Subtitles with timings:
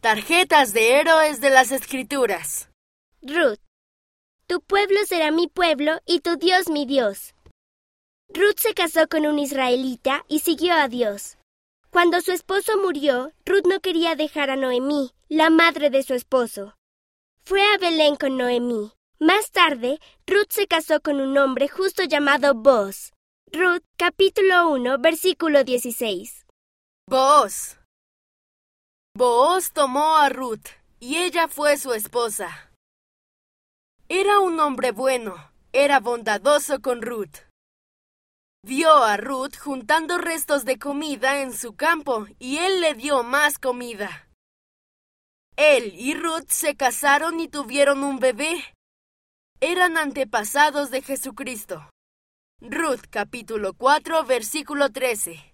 [0.00, 2.70] Tarjetas de héroes de las Escrituras.
[3.20, 3.58] Ruth.
[4.46, 7.34] Tu pueblo será mi pueblo y tu Dios mi Dios.
[8.28, 11.36] Ruth se casó con un israelita y siguió a Dios.
[11.90, 16.76] Cuando su esposo murió, Ruth no quería dejar a Noemí, la madre de su esposo.
[17.42, 18.92] Fue a Belén con Noemí.
[19.18, 23.14] Más tarde, Ruth se casó con un hombre justo llamado Boz.
[23.50, 26.46] Ruth, capítulo 1, versículo 16.
[27.08, 27.77] Boaz.
[29.18, 30.68] Boaz tomó a Ruth,
[31.00, 32.70] y ella fue su esposa.
[34.08, 37.38] Era un hombre bueno, era bondadoso con Ruth.
[38.62, 43.58] Vio a Ruth juntando restos de comida en su campo, y él le dio más
[43.58, 44.28] comida.
[45.56, 48.72] Él y Ruth se casaron y tuvieron un bebé.
[49.60, 51.90] Eran antepasados de Jesucristo.
[52.60, 55.44] Ruth capítulo 4 versículo 13.